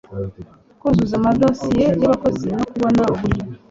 [0.79, 3.43] kuzuza amadosiye y abakozi no kubona uburyo